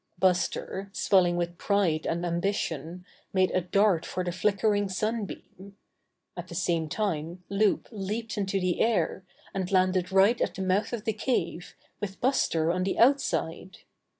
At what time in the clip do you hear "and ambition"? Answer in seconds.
2.07-3.05